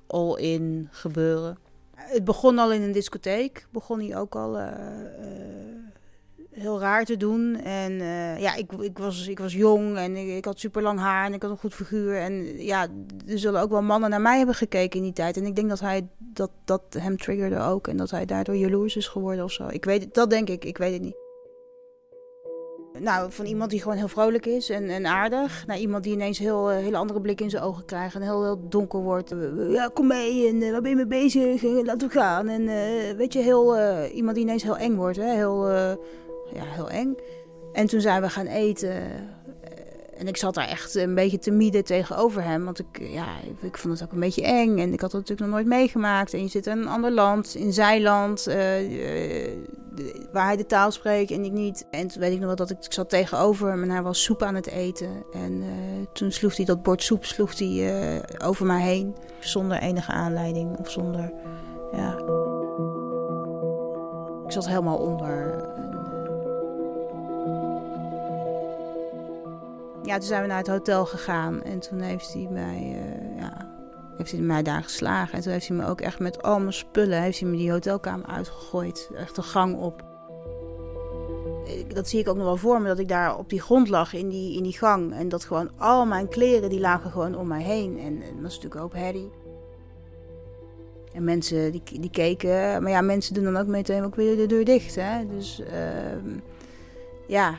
all-in 0.06 0.88
gebeuren. 0.90 1.58
Het 1.94 2.24
begon 2.24 2.58
al 2.58 2.72
in 2.72 2.82
een 2.82 2.92
discotheek, 2.92 3.66
begon 3.70 4.00
hij 4.00 4.16
ook 4.16 4.34
al 4.34 4.58
heel 6.54 6.80
raar 6.80 7.04
te 7.04 7.16
doen. 7.16 7.56
En 7.56 7.92
uh, 7.92 8.38
ja, 8.38 8.54
ik, 8.54 8.72
ik, 8.72 8.98
was, 8.98 9.28
ik 9.28 9.38
was 9.38 9.52
jong 9.52 9.96
en 9.96 10.16
ik, 10.16 10.44
had 10.44 10.58
super 10.58 10.82
lang 10.82 10.98
haar 10.98 11.26
en 11.26 11.34
ik 11.34 11.42
had 11.42 11.50
een 11.50 11.56
goed 11.56 11.74
figuur. 11.74 12.16
En 12.16 12.62
ja, 12.62 12.86
er 13.26 13.38
zullen 13.38 13.60
ook 13.60 13.70
wel 13.70 13.82
mannen 13.82 14.10
naar 14.10 14.20
mij 14.20 14.36
hebben 14.36 14.54
gekeken 14.54 14.98
in 14.98 15.04
die 15.04 15.12
tijd. 15.12 15.36
En 15.36 15.46
ik 15.46 15.56
denk 15.56 15.68
dat 15.68 15.80
hij 15.80 16.08
dat, 16.18 16.50
dat 16.64 16.82
hem 16.98 17.16
triggerde 17.16 17.60
ook. 17.60 17.88
En 17.88 17.96
dat 17.96 18.10
hij 18.10 18.24
daardoor 18.24 18.56
jaloers 18.56 18.96
is 18.96 19.08
geworden 19.08 19.44
of 19.44 19.52
zo. 19.52 19.66
Ik 19.68 19.84
weet 19.84 20.02
het, 20.02 20.14
dat 20.14 20.30
denk 20.30 20.48
ik, 20.48 20.64
ik 20.64 20.78
weet 20.78 20.92
het 20.92 21.02
niet. 21.02 21.22
Nou, 22.98 23.32
van 23.32 23.44
iemand 23.44 23.70
die 23.70 23.82
gewoon 23.82 23.96
heel 23.96 24.08
vrolijk 24.08 24.46
is 24.46 24.70
en, 24.70 24.88
en 24.88 25.06
aardig. 25.06 25.66
Naar 25.66 25.78
iemand 25.78 26.04
die 26.04 26.12
ineens 26.12 26.38
heel 26.38 26.72
uh, 26.72 26.76
hele 26.76 26.96
andere 26.96 27.20
blik 27.20 27.40
in 27.40 27.50
zijn 27.50 27.62
ogen 27.62 27.84
krijgt 27.84 28.14
en 28.14 28.22
heel, 28.22 28.44
heel 28.44 28.68
donker 28.68 29.00
wordt. 29.00 29.34
Ja, 29.68 29.90
kom 29.94 30.06
mee 30.06 30.48
en 30.48 30.72
waar 30.72 30.80
ben 30.80 30.90
je 30.90 30.96
mee 30.96 31.06
bezig? 31.06 31.62
Laten 31.62 32.08
we 32.08 32.14
gaan. 32.14 32.48
En 32.48 32.66
weet 33.16 33.32
je, 33.32 33.38
heel, 33.38 33.78
iemand 34.06 34.36
die 34.36 34.44
ineens 34.44 34.62
heel 34.62 34.76
eng 34.76 34.94
wordt. 34.94 35.16
Hè? 35.16 35.34
Heel, 35.34 35.68
ja, 36.52 36.64
heel 36.64 36.90
eng. 36.90 37.16
En 37.72 37.86
toen 37.86 38.00
zijn 38.00 38.22
we 38.22 38.28
gaan 38.28 38.46
eten. 38.46 38.90
Eh, 38.90 40.18
en 40.18 40.28
ik 40.28 40.36
zat 40.36 40.54
daar 40.54 40.68
echt 40.68 40.94
een 40.94 41.14
beetje 41.14 41.38
te 41.38 41.50
mieden 41.50 41.84
tegenover 41.84 42.42
hem. 42.42 42.64
Want 42.64 42.78
ik, 42.78 43.00
ja, 43.00 43.26
ik 43.60 43.78
vond 43.78 43.98
het 43.98 44.08
ook 44.08 44.12
een 44.12 44.20
beetje 44.20 44.42
eng. 44.42 44.78
En 44.78 44.92
ik 44.92 45.00
had 45.00 45.12
het 45.12 45.20
natuurlijk 45.20 45.40
nog 45.40 45.50
nooit 45.50 45.66
meegemaakt. 45.66 46.32
En 46.32 46.42
je 46.42 46.48
zit 46.48 46.66
in 46.66 46.78
een 46.78 46.88
ander 46.88 47.12
land, 47.12 47.54
in 47.54 47.72
zijn 47.72 48.02
land, 48.02 48.48
uh, 48.48 48.54
waar 50.32 50.46
hij 50.46 50.56
de 50.56 50.66
taal 50.66 50.90
spreekt 50.90 51.30
en 51.30 51.44
ik 51.44 51.52
niet. 51.52 51.86
En 51.90 52.08
toen 52.08 52.20
weet 52.20 52.32
ik 52.32 52.38
nog 52.38 52.46
wel 52.46 52.56
dat 52.56 52.70
ik, 52.70 52.84
ik 52.84 52.92
zat 52.92 53.08
tegenover 53.08 53.68
hem 53.68 53.82
en 53.82 53.90
hij 53.90 54.02
was 54.02 54.22
soep 54.22 54.42
aan 54.42 54.54
het 54.54 54.66
eten. 54.66 55.24
En 55.32 55.62
toen 56.12 56.32
sloeg 56.32 56.56
hij 56.56 56.64
dat 56.64 56.82
bord 56.82 57.02
soep 57.02 57.24
sloeg 57.24 57.58
hij, 57.58 58.22
over 58.44 58.66
mij 58.66 58.82
heen. 58.82 59.16
Zonder 59.38 59.78
enige 59.78 60.12
aanleiding 60.12 60.78
of 60.78 60.90
zonder, 60.90 61.32
ja... 61.92 62.18
Ik 64.44 64.52
zat 64.52 64.68
helemaal 64.68 64.98
onder 64.98 65.68
ja, 70.04 70.18
toen 70.18 70.26
zijn 70.26 70.42
we 70.42 70.48
naar 70.48 70.58
het 70.58 70.66
hotel 70.66 71.06
gegaan 71.06 71.62
en 71.62 71.80
toen 71.80 72.00
heeft 72.00 72.32
hij 72.32 72.48
mij, 72.50 72.80
uh, 72.80 73.38
ja, 73.40 73.68
heeft 74.16 74.30
hij 74.30 74.40
mij 74.40 74.62
daar 74.62 74.82
geslagen. 74.82 75.34
En 75.34 75.40
toen 75.40 75.52
heeft 75.52 75.68
hij 75.68 75.76
me 75.76 75.86
ook 75.86 76.00
echt 76.00 76.18
met 76.18 76.42
al 76.42 76.60
mijn 76.60 76.72
spullen, 76.72 77.22
heeft 77.22 77.40
hij 77.40 77.48
me 77.48 77.56
die 77.56 77.70
hotelkamer 77.70 78.26
uitgegooid. 78.26 79.10
Echt 79.16 79.36
de 79.36 79.42
gang 79.42 79.76
op. 79.76 80.04
Dat 81.88 82.08
zie 82.08 82.20
ik 82.20 82.28
ook 82.28 82.36
nog 82.36 82.44
wel 82.44 82.56
voor 82.56 82.80
me, 82.80 82.88
dat 82.88 82.98
ik 82.98 83.08
daar 83.08 83.38
op 83.38 83.48
die 83.48 83.60
grond 83.60 83.88
lag 83.88 84.12
in 84.12 84.28
die, 84.28 84.56
in 84.56 84.62
die 84.62 84.78
gang. 84.78 85.14
En 85.14 85.28
dat 85.28 85.44
gewoon 85.44 85.70
al 85.78 86.06
mijn 86.06 86.28
kleren, 86.28 86.70
die 86.70 86.80
lagen 86.80 87.10
gewoon 87.10 87.36
om 87.36 87.48
mij 87.48 87.62
heen. 87.62 87.98
En, 87.98 88.18
dat 88.18 88.42
was 88.42 88.54
natuurlijk 88.54 88.82
ook 88.82 88.94
herrie. 88.94 89.30
En 91.12 91.24
mensen 91.24 91.72
die, 91.72 91.82
die 92.00 92.10
keken, 92.10 92.82
maar 92.82 92.90
ja, 92.90 93.00
mensen 93.00 93.34
doen 93.34 93.44
dan 93.44 93.56
ook 93.56 93.66
meteen 93.66 94.04
ook 94.04 94.14
weer 94.14 94.36
de 94.36 94.46
deur 94.46 94.64
dicht. 94.64 94.94
Hè? 94.94 95.26
Dus 95.28 95.60
uh, 95.60 96.32
ja, 97.26 97.58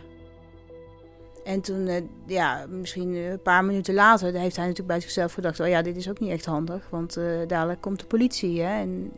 en 1.45 1.61
toen, 1.61 1.87
uh, 1.87 2.01
ja, 2.25 2.65
misschien 2.69 3.13
een 3.15 3.41
paar 3.41 3.65
minuten 3.65 3.93
later, 3.93 4.33
heeft 4.33 4.55
hij 4.55 4.65
natuurlijk 4.65 4.93
bij 4.93 4.99
zichzelf 4.99 5.33
gedacht: 5.33 5.59
oh 5.59 5.67
ja, 5.67 5.81
dit 5.81 5.95
is 5.95 6.09
ook 6.09 6.19
niet 6.19 6.31
echt 6.31 6.45
handig, 6.45 6.87
want 6.89 7.17
uh, 7.17 7.47
dadelijk 7.47 7.81
komt 7.81 7.99
de 7.99 8.05
politie. 8.05 8.61
Hè? 8.61 8.79
En 8.79 9.11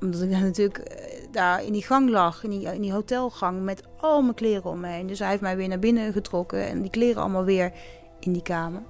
omdat 0.00 0.22
ik 0.22 0.30
natuurlijk 0.30 0.78
uh, 0.78 1.32
daar 1.32 1.64
in 1.64 1.72
die 1.72 1.82
gang 1.82 2.10
lag, 2.10 2.44
in 2.44 2.50
die, 2.50 2.74
in 2.74 2.80
die 2.80 2.92
hotelgang, 2.92 3.62
met 3.62 3.82
al 3.96 4.22
mijn 4.22 4.34
kleren 4.34 4.70
om 4.70 4.80
me 4.80 4.88
heen. 4.88 5.06
Dus 5.06 5.18
hij 5.18 5.28
heeft 5.28 5.40
mij 5.40 5.56
weer 5.56 5.68
naar 5.68 5.78
binnen 5.78 6.12
getrokken 6.12 6.66
en 6.66 6.82
die 6.82 6.90
kleren 6.90 7.22
allemaal 7.22 7.44
weer 7.44 7.72
in 8.20 8.32
die 8.32 8.42
kamer. 8.42 8.82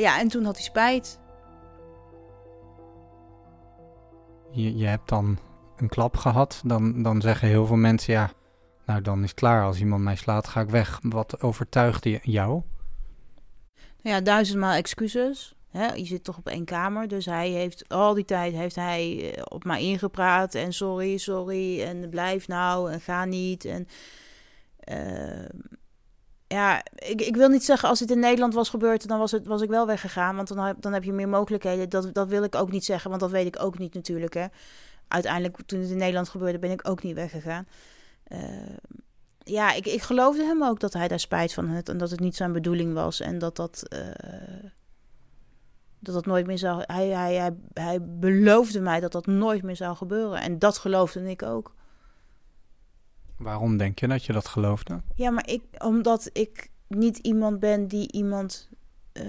ja, 0.00 0.20
en 0.20 0.28
toen 0.28 0.44
had 0.44 0.54
hij 0.54 0.64
spijt. 0.64 1.18
Je, 4.50 4.76
je 4.76 4.86
hebt 4.86 5.08
dan 5.08 5.38
een 5.76 5.88
klap 5.88 6.16
gehad, 6.16 6.62
dan, 6.64 7.02
dan 7.02 7.20
zeggen 7.20 7.48
heel 7.48 7.66
veel 7.66 7.76
mensen 7.76 8.12
ja 8.12 8.30
nou, 8.86 9.00
dan 9.00 9.22
is 9.22 9.34
klaar. 9.34 9.64
Als 9.64 9.78
iemand 9.78 10.02
mij 10.02 10.16
slaat, 10.16 10.48
ga 10.48 10.60
ik 10.60 10.68
weg. 10.68 10.98
Wat 11.02 11.40
overtuigde 11.40 12.20
jou? 12.22 12.62
Nou 14.02 14.16
ja, 14.16 14.20
duizendmaal 14.20 14.72
excuses. 14.72 15.54
Je 15.94 16.04
zit 16.04 16.24
toch 16.24 16.38
op 16.38 16.48
één 16.48 16.64
kamer. 16.64 17.08
Dus 17.08 17.24
hij 17.24 17.50
heeft 17.50 17.88
al 17.88 18.14
die 18.14 18.24
tijd 18.24 18.54
heeft 18.54 18.74
hij 18.74 19.32
eh, 19.34 19.42
op 19.48 19.64
mij 19.64 19.82
ingepraat. 19.82 20.54
En 20.54 20.72
sorry, 20.72 21.16
sorry. 21.16 21.82
En 21.82 22.08
blijf 22.10 22.48
nou. 22.48 22.92
En 22.92 23.00
ga 23.00 23.24
niet. 23.24 23.64
En 23.64 23.88
uh, 24.90 25.48
ja, 26.46 26.82
ik, 26.94 27.20
ik 27.20 27.36
wil 27.36 27.48
niet 27.48 27.64
zeggen 27.64 27.88
als 27.88 28.00
het 28.00 28.10
in 28.10 28.18
Nederland 28.18 28.54
was 28.54 28.68
gebeurd, 28.68 29.08
dan 29.08 29.18
was, 29.18 29.30
het, 29.30 29.46
was 29.46 29.62
ik 29.62 29.68
wel 29.68 29.86
weggegaan. 29.86 30.36
Want 30.36 30.48
dan, 30.48 30.74
dan 30.80 30.92
heb 30.92 31.04
je 31.04 31.12
meer 31.12 31.28
mogelijkheden. 31.28 31.88
Dat, 31.88 32.14
dat 32.14 32.28
wil 32.28 32.42
ik 32.42 32.54
ook 32.54 32.70
niet 32.70 32.84
zeggen, 32.84 33.10
want 33.10 33.22
dat 33.22 33.30
weet 33.30 33.46
ik 33.46 33.62
ook 33.62 33.78
niet 33.78 33.94
natuurlijk. 33.94 34.34
Hè. 34.34 34.46
Uiteindelijk, 35.08 35.56
toen 35.66 35.80
het 35.80 35.90
in 35.90 35.96
Nederland 35.96 36.28
gebeurde, 36.28 36.58
ben 36.58 36.70
ik 36.70 36.88
ook 36.88 37.02
niet 37.02 37.14
weggegaan. 37.14 37.66
Uh, 38.28 38.76
ja, 39.38 39.72
ik, 39.72 39.86
ik 39.86 40.02
geloofde 40.02 40.44
hem 40.44 40.64
ook 40.64 40.80
dat 40.80 40.92
hij 40.92 41.08
daar 41.08 41.20
spijt 41.20 41.54
van 41.54 41.68
had 41.68 41.88
en 41.88 41.98
dat 41.98 42.10
het 42.10 42.20
niet 42.20 42.36
zijn 42.36 42.52
bedoeling 42.52 42.94
was 42.94 43.20
en 43.20 43.38
dat 43.38 43.56
dat, 43.56 43.82
uh, 43.94 44.70
dat, 45.98 46.14
dat 46.14 46.26
nooit 46.26 46.46
meer 46.46 46.58
zou. 46.58 46.82
Hij, 46.86 47.08
hij, 47.08 47.34
hij, 47.34 47.56
hij 47.72 48.02
beloofde 48.02 48.80
mij 48.80 49.00
dat 49.00 49.12
dat 49.12 49.26
nooit 49.26 49.62
meer 49.62 49.76
zou 49.76 49.96
gebeuren 49.96 50.40
en 50.40 50.58
dat 50.58 50.78
geloofde 50.78 51.30
ik 51.30 51.42
ook. 51.42 51.74
Waarom 53.36 53.76
denk 53.76 53.98
je 53.98 54.08
dat 54.08 54.24
je 54.24 54.32
dat 54.32 54.48
geloofde? 54.48 55.02
Ja, 55.14 55.30
maar 55.30 55.48
ik, 55.48 55.62
omdat 55.78 56.30
ik 56.32 56.70
niet 56.88 57.18
iemand 57.18 57.60
ben 57.60 57.88
die 57.88 58.12
iemand 58.12 58.68
uh, 59.12 59.24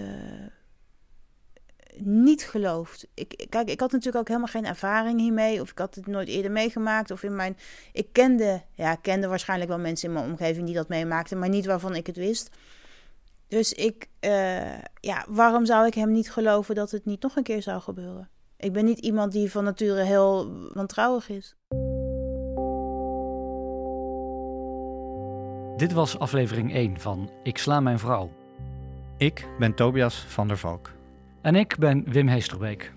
niet 1.99 2.43
geloofd. 2.43 3.07
Ik, 3.13 3.45
kijk, 3.49 3.69
ik 3.69 3.79
had 3.79 3.91
natuurlijk 3.91 4.17
ook 4.17 4.27
helemaal 4.27 4.47
geen 4.47 4.65
ervaring 4.65 5.19
hiermee. 5.19 5.61
Of 5.61 5.71
ik 5.71 5.77
had 5.77 5.95
het 5.95 6.07
nooit 6.07 6.27
eerder 6.27 6.51
meegemaakt. 6.51 7.11
Of 7.11 7.23
in 7.23 7.35
mijn. 7.35 7.57
Ik 7.91 8.07
kende, 8.11 8.61
ja, 8.71 8.91
ik 8.91 9.01
kende 9.01 9.27
waarschijnlijk 9.27 9.69
wel 9.69 9.79
mensen 9.79 10.07
in 10.07 10.13
mijn 10.13 10.25
omgeving 10.25 10.65
die 10.65 10.75
dat 10.75 10.87
meemaakten, 10.87 11.39
maar 11.39 11.49
niet 11.49 11.65
waarvan 11.65 11.95
ik 11.95 12.07
het 12.07 12.17
wist. 12.17 12.49
Dus 13.47 13.73
ik, 13.73 14.09
uh, 14.21 14.77
ja, 14.99 15.25
waarom 15.27 15.65
zou 15.65 15.87
ik 15.87 15.93
hem 15.93 16.11
niet 16.11 16.31
geloven 16.31 16.75
dat 16.75 16.91
het 16.91 17.05
niet 17.05 17.21
nog 17.21 17.35
een 17.35 17.43
keer 17.43 17.61
zou 17.61 17.81
gebeuren? 17.81 18.29
Ik 18.57 18.73
ben 18.73 18.85
niet 18.85 18.99
iemand 18.99 19.31
die 19.31 19.51
van 19.51 19.63
nature 19.63 20.03
heel 20.03 20.51
wantrouwig 20.73 21.29
is. 21.29 21.55
Dit 25.77 25.93
was 25.93 26.19
aflevering 26.19 26.73
1 26.73 26.99
van 26.99 27.29
Ik 27.43 27.57
sla 27.57 27.79
mijn 27.79 27.99
vrouw. 27.99 28.29
Ik 29.17 29.47
ben 29.59 29.75
Tobias 29.75 30.15
van 30.15 30.47
der 30.47 30.57
Valk. 30.57 30.94
En 31.45 31.55
ik 31.55 31.75
ben 31.79 32.03
Wim 32.07 32.27
Heesterbeek. 32.27 32.93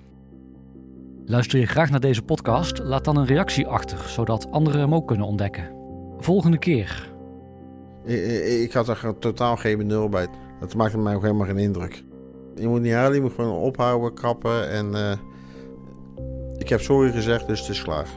Luister 1.25 1.59
je 1.59 1.67
graag 1.67 1.91
naar 1.91 2.01
deze 2.01 2.23
podcast? 2.23 2.79
Laat 2.79 3.05
dan 3.05 3.17
een 3.17 3.27
reactie 3.27 3.67
achter, 3.67 3.99
zodat 3.99 4.51
anderen 4.51 4.81
hem 4.81 4.95
ook 4.95 5.07
kunnen 5.07 5.27
ontdekken. 5.27 5.71
Volgende 6.19 6.59
keer. 6.59 7.13
Ik, 8.05 8.45
ik 8.45 8.73
had 8.73 8.89
er 8.89 9.19
totaal 9.19 9.57
geen 9.57 9.79
benul 9.79 10.09
bij. 10.09 10.27
Dat 10.61 10.75
maakte 10.75 10.99
mij 10.99 11.15
ook 11.15 11.23
helemaal 11.23 11.47
geen 11.47 11.59
indruk. 11.59 12.05
Je 12.55 12.69
moet 12.69 12.81
niet 12.81 12.93
huilen, 12.93 13.15
je 13.17 13.23
moet 13.23 13.33
gewoon 13.33 13.61
ophouden, 13.61 14.15
kappen. 14.15 14.71
En 14.71 14.87
uh, 14.93 15.13
ik 16.59 16.69
heb 16.69 16.81
sorry 16.81 17.11
gezegd, 17.11 17.47
dus 17.47 17.61
het 17.61 17.69
is 17.69 17.83
klaar. 17.83 18.09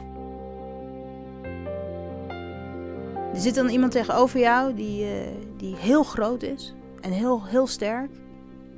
Er 3.32 3.40
zit 3.40 3.54
dan 3.54 3.68
iemand 3.68 3.92
tegenover 3.92 4.40
jou 4.40 4.74
die, 4.74 5.04
uh, 5.04 5.10
die 5.56 5.76
heel 5.76 6.02
groot 6.02 6.42
is. 6.42 6.74
En 7.00 7.10
heel, 7.10 7.44
heel 7.44 7.66
sterk. 7.66 8.10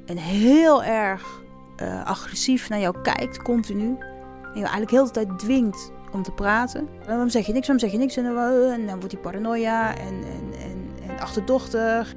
En 0.06 0.16
heel 0.16 0.84
erg 0.84 1.42
uh, 1.82 2.04
agressief 2.04 2.68
naar 2.68 2.80
jou 2.80 3.00
kijkt, 3.02 3.42
continu. 3.42 3.86
En 4.42 4.60
jou 4.60 4.60
eigenlijk 4.60 4.90
heel 4.90 5.04
de 5.04 5.10
tijd 5.10 5.38
dwingt 5.38 5.92
om 6.12 6.22
te 6.22 6.32
praten. 6.32 6.88
Waarom 7.06 7.28
zeg 7.28 7.46
je 7.46 7.52
niks, 7.52 7.66
waarom 7.66 7.88
zeg 7.88 7.92
je 7.92 7.98
niks? 7.98 8.16
En, 8.16 8.86
dan 8.86 8.98
wordt 8.98 9.12
hij 9.12 9.20
paranoia 9.20 9.96
en, 9.96 10.14
en, 10.14 10.60
en, 10.60 11.08
en 11.08 11.18
achterdochtig. 11.18 12.14